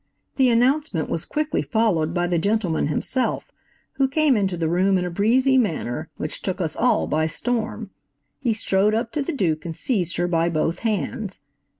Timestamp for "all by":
6.75-7.27